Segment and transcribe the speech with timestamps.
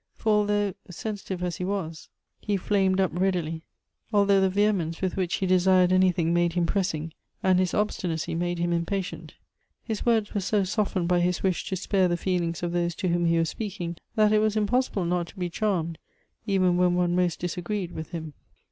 [0.15, 2.07] For although, sensitive as he waSj^
[2.47, 3.61] hej|amed~ up readily'—
[4.11, 8.73] although the vehemence with which he desired anythiiig~made him pressing, and his obstinacy made him
[8.73, 9.35] impatient—
[9.83, 13.09] his words were so softened by his wish to spare the feelings of those to
[13.09, 15.99] whom he was speaking, that it was impossible not to be charmed,
[16.47, 18.33] even when one most disagreed, with him.